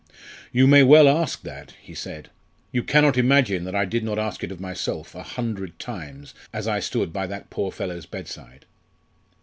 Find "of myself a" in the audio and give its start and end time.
4.51-5.21